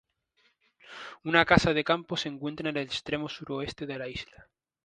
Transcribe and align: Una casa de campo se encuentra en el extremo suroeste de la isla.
Una 1.25 1.43
casa 1.45 1.75
de 1.75 1.83
campo 1.83 2.17
se 2.17 2.27
encuentra 2.27 2.67
en 2.71 2.75
el 2.77 2.81
extremo 2.87 3.29
suroeste 3.29 3.85
de 3.85 3.99
la 3.99 4.07
isla. 4.09 4.49